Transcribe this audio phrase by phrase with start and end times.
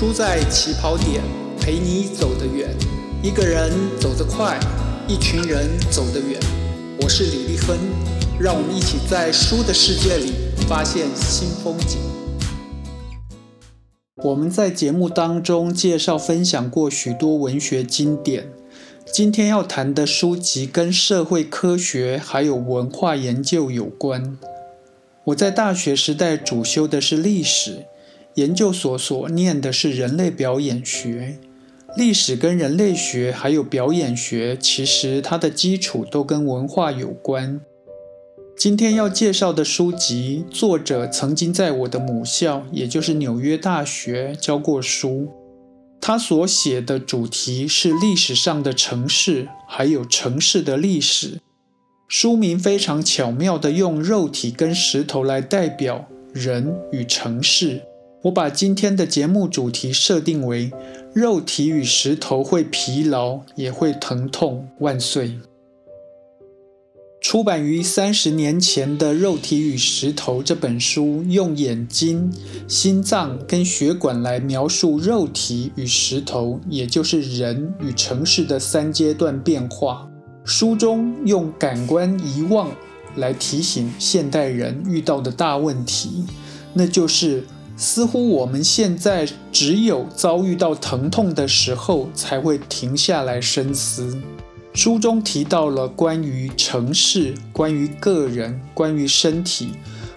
[0.00, 1.22] 输在起跑点，
[1.60, 2.74] 陪你走得远。
[3.22, 4.58] 一个人走得快，
[5.06, 6.40] 一群人走得远。
[7.02, 7.78] 我是李丽芬，
[8.40, 10.32] 让我们一起在书的世界里
[10.66, 11.98] 发现新风景。
[14.24, 18.48] 我们在节目当中介绍分享过许多文学经典，
[19.12, 24.38] 今天要谈的书籍跟社会科学还有文化研究有关。
[25.24, 27.84] 我在大学时代主修的是历史。
[28.40, 31.38] 研究所所念的是人类表演学，
[31.94, 37.60] 历史跟人类学还有表演学，其实它的基础都跟文化有关。
[38.56, 45.28] 今天要介绍的书籍，作者曾经在我的母校，也就是纽约大学教过书。
[46.00, 51.40] 他所写的主题是历史上的城市，还有城市的历史。
[52.08, 57.82] 书名非常巧妙地用肉体跟石头来代表人与城市。
[58.24, 60.70] 我把今天的节目主题设定为：
[61.14, 64.68] 肉体与石头会疲劳，也会疼痛。
[64.80, 65.38] 万岁！
[67.22, 72.30] 出版于三十年前的《肉体与石头》这本书，用眼睛、
[72.68, 80.06] 心脏跟血管来描述肉体与石头，也就是人与城市的三阶段变化。
[80.44, 82.70] 书中用感官遗忘
[83.16, 86.26] 来提醒现代人遇到的大问题，
[86.74, 87.44] 那就是。
[87.80, 94.20] 似乎我们现在只有遭遇到疼痛的时候，才会停下来深思。
[94.74, 99.70] 书中提到了关于城市、关于个人、关于身体、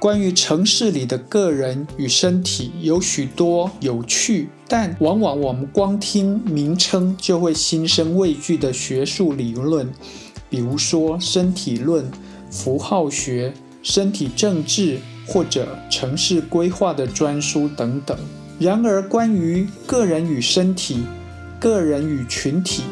[0.00, 9.88] 关于城市里的个人与身体，有许多有趣，但往往我们光听名称就会心生畏惧的学术理论，
[10.50, 12.10] 比如说身体论、
[12.50, 14.98] 符号学、身体政治。
[15.26, 18.16] 或者城市规划的专书等等。
[18.58, 21.02] 然而，关于个人与身体、
[21.58, 22.82] 个人与群体、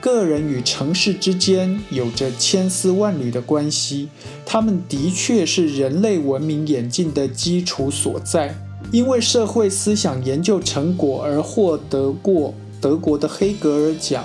[0.00, 4.08] 个人与城市之间有着千丝万缕的关系，
[4.44, 8.54] 他们的确是人类文明演进的基础所在。
[8.90, 14.24] 因为社会思想研究成果而获得过德国的黑格尔奖、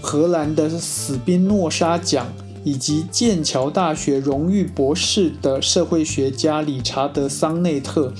[0.00, 2.26] 荷兰的斯宾诺莎奖。
[2.68, 8.12] 以及剑桥大学荣誉博士的社会学家理查德·桑内特，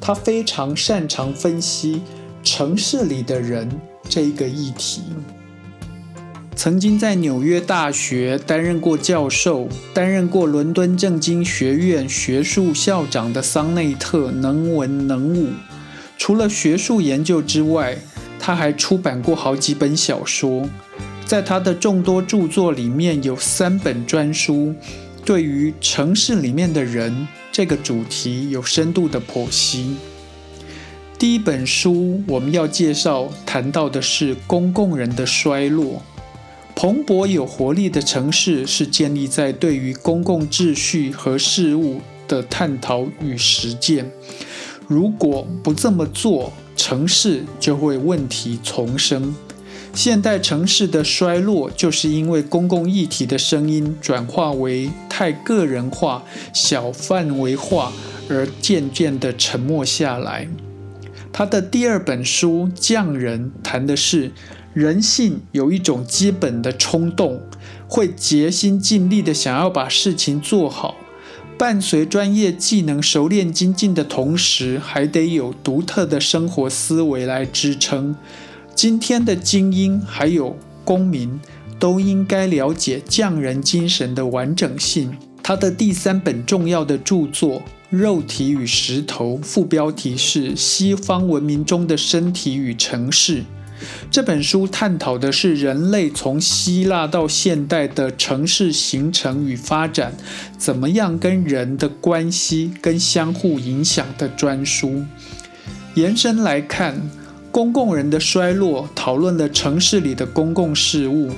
[0.00, 2.02] 他非常擅长分析
[2.42, 3.70] 城市里的人
[4.08, 5.02] 这个议题。
[6.56, 15.50] 曾经在纽约大学担任过教授，担任过伦敦政经学院学术校长的桑内特能文能武，
[16.18, 17.96] 除了学术研究之外，
[18.40, 20.68] 他还出版过好几本小说。
[21.34, 24.72] 在他的众多著作里面，有三本专书，
[25.24, 29.96] 对于城市里面的人这个主题有深度的剖析。
[31.18, 36.00] 第一本书我们要介绍谈到的是公共人的衰落。
[36.76, 44.08] 蓬勃有活力的城市是建立在对于公共秩序和事物的探讨与实践。
[44.86, 49.34] 如果不这么做，城市就会问题丛生。
[49.94, 57.92] 现代城市的衰落，就是因为公共议题的声音转化为太个人化、小范围化，
[58.28, 60.48] 而渐渐地沉默下来。
[61.32, 64.32] 他的第二本书《匠人》谈的是
[64.72, 67.40] 人性有一种基本的冲动，
[67.86, 70.96] 会竭心尽力地想要把事情做好，
[71.56, 78.16] 伴随专业技能熟练精进的同时，还得有独特的生活思维来支撑。
[78.74, 81.40] 今天的精英还有公民
[81.78, 85.16] 都应该了解匠人精神的完整性。
[85.42, 93.44] 他的第三本重要的著作《肉体与石头》，副标题是“西方文明中的身体与城市”。
[94.10, 100.14] 这本书探讨的是人类从希腊到现代的城市形成与发展，
[100.58, 105.04] 怎么样跟人的关系跟相互影响的专书。
[105.94, 107.00] 延伸来看。
[107.54, 111.30] 公共人的衰落，讨论了城市里的公共事务；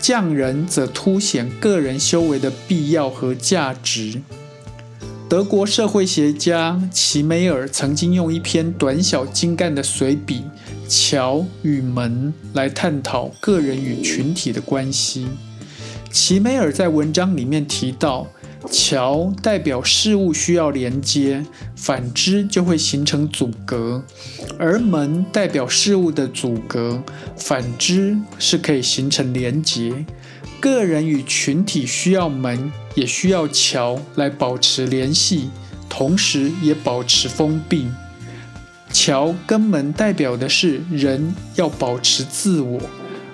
[0.00, 4.22] 匠人则凸显个人修为的必要和价值。
[5.28, 10.44] 德国社会学家齐梅尔曾经用一篇短小精干的随笔
[10.88, 15.26] 《桥与门》来探讨个人与群体的关系。
[16.10, 18.26] 齐梅尔在文章里面提到。
[18.68, 24.02] 桥代表事物需要连接，反之就会形成阻隔；
[24.58, 27.02] 而门代表事物的阻隔，
[27.36, 30.04] 反之是可以形成连接。
[30.60, 35.48] 个人与群体需要门，也需要桥来保持联系，
[35.88, 37.86] 同时也保持封闭。
[38.92, 42.78] 桥跟门代表的是人要保持自我，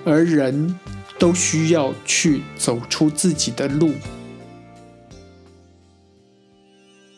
[0.05, 0.79] 而人
[1.19, 3.91] 都需要去走出自己的路。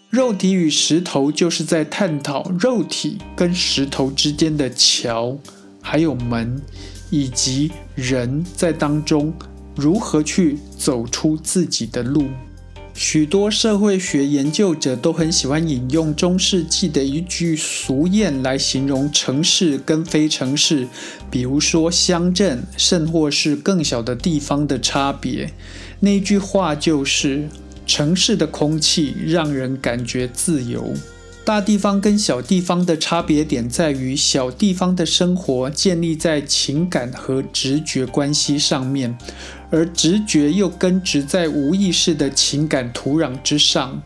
[0.09, 5.37] 肉体与石头就是在探讨肉体跟石头之间的桥，
[5.83, 6.59] 还有门，
[7.11, 9.31] 以及人在当中
[9.75, 12.25] 如何去走出自己的路。
[12.95, 20.87] 许多社会学研究者都很喜欢引用中世纪的一句俗谚来形容城市跟非城市，
[21.29, 25.53] 比如说乡镇，甚或是更小的地方的差别。
[25.99, 27.47] 那句话就是
[27.89, 30.93] ：“城市的空气让人感觉自由。”
[31.43, 39.17] 大地方跟小地方的差别点在于，小地方的生活建立在情感和直觉关系上面。
[39.71, 44.01] 而直觉又根植在无意识的情感土壤之上。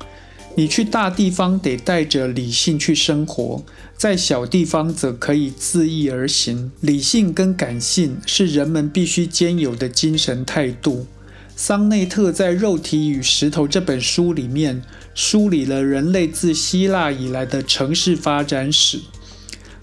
[0.55, 3.63] 你去大地方得带着理性去生活，
[3.97, 6.71] 在小地方则可以恣意而行。
[6.81, 11.07] 理性跟感性是人们必须兼有的精神态度。
[11.55, 14.81] 桑内特在《肉体与石头》这本书里面
[15.13, 18.99] 梳理了人类自希腊以来的城市发展史。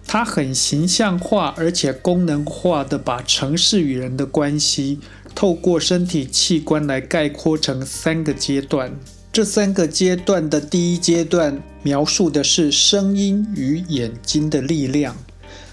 [0.07, 4.99] 他很形象化而且功能化的把城市与人的关系。
[5.35, 8.99] 透过身体器官来概括成三个阶段。
[9.33, 15.17] 这三个阶段的第一阶段描述的是声音与眼睛的力量。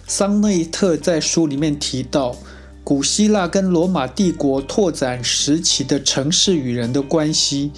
[0.05, 2.37] 桑内特在书里面提到，
[2.87, 7.73] 古希腊跟罗马帝国拓展时期的城市与人的关系，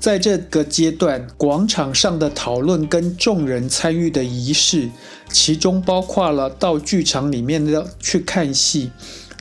[0.00, 4.88] 在这个阶段，广场上的讨论跟众人参与的仪式，
[5.30, 8.90] 其中包括了到剧场里面的去看戏。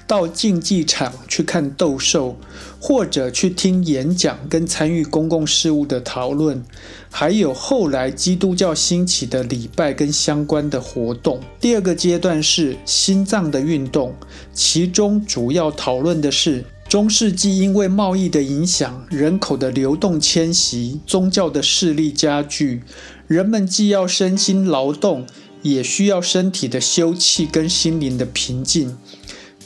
[0.08, 2.38] 到竞技场去看斗兽，
[2.80, 6.64] 或者去听演讲，跟参与公共事务的讨论，
[7.10, 11.40] 还有后来基督教兴起的礼拜跟相关的活动。
[11.60, 14.14] 第二个阶段是心脏的运动，
[14.54, 22.84] 其中主要讨论的是中世纪因为贸易的影响，人口的流动迁徙，宗教的势力加剧，
[23.26, 25.26] 人们既要身心劳动，
[25.64, 28.96] 也需要身体的休憩跟心灵的平静。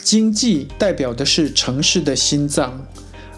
[0.01, 2.85] 经济代表的是城市的心脏，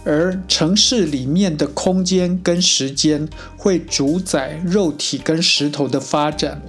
[0.03, 3.27] 而城市里面的空间跟时间
[3.57, 6.61] 会主宰肉体跟石头的发展。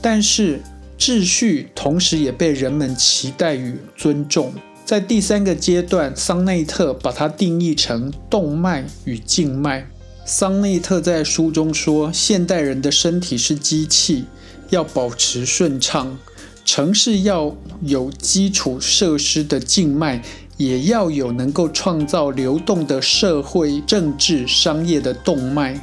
[0.00, 0.60] 但是
[0.98, 4.52] 秩序同时也被人们期待与尊重。
[4.84, 9.88] 在第三个阶段，桑内特把它定义成动脉与静脉。
[10.24, 14.24] 桑内特在书中说，现代人的身体是机器，
[14.70, 16.18] 要保持顺畅。
[16.64, 20.22] 城市要有基础设施的静脉，
[20.56, 25.80] 也要有能够创造流动的社会、政治、商业的动脉。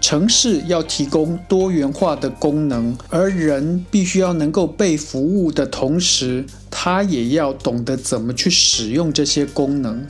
[0.00, 10.04] 城市要提供多元化的功能，而人必须要能够被服务的同时，他也要懂得怎么去使用这些功能。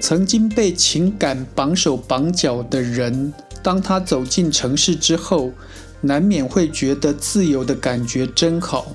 [0.00, 3.32] 曾经被情感绑手绑脚的人，
[3.62, 5.50] 当他走进城市之后，
[6.02, 8.92] 难免会觉得自由的感觉真好。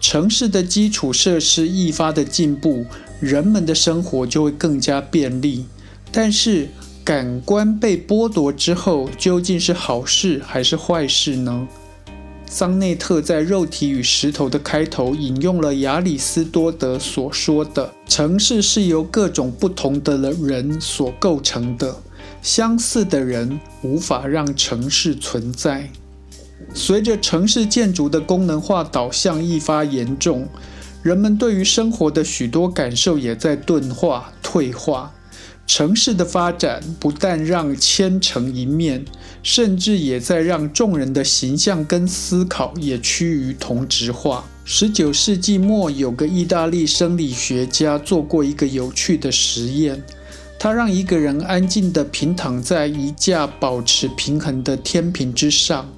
[0.00, 2.84] 城市的基础设施愈发的进步，
[3.20, 5.66] 人们的生活就会更加便利。
[6.12, 6.68] 但是，
[7.02, 11.66] 感官被剥夺之后，究竟是好事还是坏事呢？
[12.48, 21.96] 桑内特在《肉体与石头》的开头引用了亚里斯多德所说的：“城市是由各种不同的人所构成的，
[22.40, 25.90] 相似的人无法让城市存在。”
[26.76, 30.46] 随着城市建筑的功能化导向愈发严重，
[31.02, 35.14] 人们对于生活的许多感受也在钝化、退化。
[35.66, 39.06] 城市的发展不但让千城一面，
[39.42, 44.44] 甚至也在让众人的形象跟思考也趋于同质化。
[44.66, 50.04] 十九世纪末，有个意大利生理学家做过一个有趣的实验，
[50.58, 55.90] 他让一个人安静地平躺在一架保持平衡的天平之上。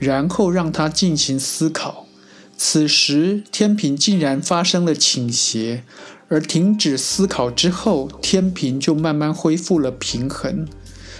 [0.00, 2.06] 然后让他进行思考，
[2.56, 5.84] 此时天平竟然发生了倾斜，
[6.28, 10.66] 而停止思考之后，天平就慢慢恢复了平衡。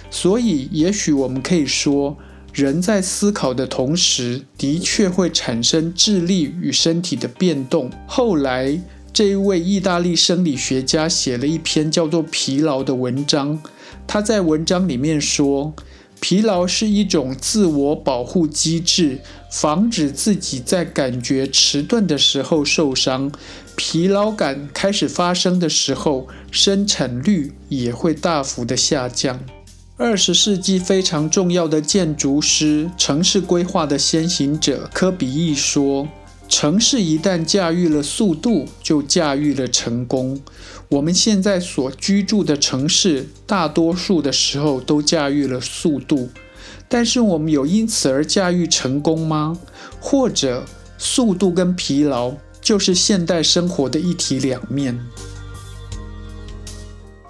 [0.09, 2.17] 所以，也许我们可以说，
[2.51, 7.91] 人在思考的同时，的确会产生智力与身体的变动。
[8.07, 8.81] 后来，
[9.13, 13.61] 这一位意大利生理学家写了一篇叫做《疲劳》的文章，
[14.07, 15.75] 他在文章里面说。
[16.21, 19.19] 疲劳是一种自我保护机制，
[19.51, 23.31] 防止自己在感觉迟钝的时候受伤。
[23.75, 29.39] 疲劳感开始发生的时候，生产率也会大幅的下降。
[29.97, 36.07] 二十世纪非常重要的建筑师、城市规划的先行者科比意说
[36.47, 40.39] ：“城市一旦驾驭了速度，就驾驭了成功。
[40.91, 46.27] 我们现在所居住的城市，大多数的时候都驾驭了速度，
[46.89, 49.57] 但是我们有因此而驾驭成功吗？
[50.01, 50.65] 或者，
[50.97, 54.99] 速度跟疲劳就是现代生活的一体两面？”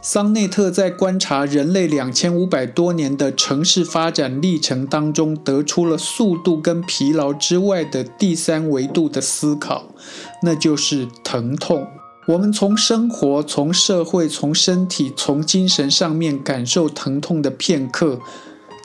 [0.02, 9.94] 桑内特在观察人类两千五百多年的城市发展历程当中，得出了速度跟疲劳之外的第三维度的思考，
[10.42, 11.86] 那就是疼痛。
[12.28, 18.20] 我们从生活、从社会、从身体、从精神上面感受疼痛的片刻，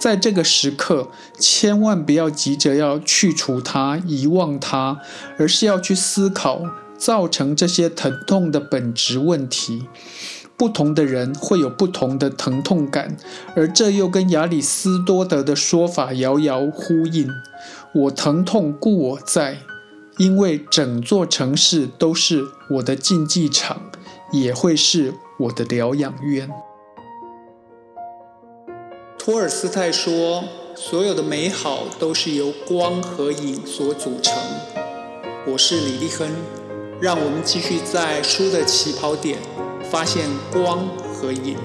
[0.01, 5.01] 在这个时刻，千万不要急着要去除它、遗忘它，
[5.39, 6.63] 而是要去思考
[6.97, 9.87] 造成这些疼痛的本质问题。
[10.57, 13.19] 不同的人会有不同的疼痛感，
[13.55, 17.31] 而这又跟亚里斯多德的说法遥遥呼应
[17.93, 19.59] ：“我疼痛故我在，
[20.19, 23.91] 因为整座城市都是我的竞技场，
[24.33, 26.51] 也会是我的疗养院。”
[29.19, 30.45] 托尔斯泰说
[30.75, 34.35] ：“所有的美好都是由光和影所组成。”
[35.47, 36.29] 我是李立亨，
[37.01, 39.39] 让我们继续在书的起跑点。
[39.89, 41.57] 发现光和影。